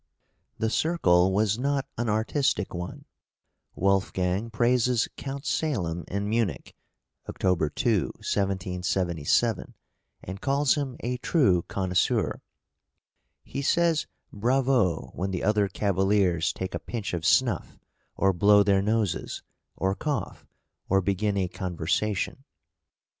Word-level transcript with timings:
The 0.57 0.71
circle 0.71 1.31
was 1.31 1.59
not 1.59 1.87
an 1.95 2.09
artistic 2.09 2.73
one. 2.73 3.05
Wolfgang 3.75 4.49
praises 4.49 5.07
Count 5.15 5.45
Salem 5.45 6.05
in 6.07 6.27
Munich 6.27 6.73
(October 7.29 7.69
2, 7.69 8.05
1777), 8.15 9.75
and 10.23 10.41
calls 10.41 10.73
him 10.73 10.97
a 11.03 11.05
{EARLY 11.05 11.07
MANHOOD.} 11.07 11.21
(334) 11.21 11.61
true 11.61 11.61
connoisseur. 12.25 12.41
"He 13.43 13.61
says 13.61 14.07
'Bravo!' 14.33 15.11
when 15.13 15.29
the 15.29 15.43
other 15.43 15.67
cavaliers 15.67 16.51
take 16.51 16.73
a 16.73 16.79
pinch 16.79 17.13
of 17.13 17.23
snuff, 17.23 17.77
or 18.15 18.33
blow 18.33 18.63
their 18.63 18.81
noses, 18.81 19.43
or 19.75 19.93
cough, 19.93 20.47
or 20.89 21.01
begin 21.01 21.37
a 21.37 21.47
conversation." 21.47 22.43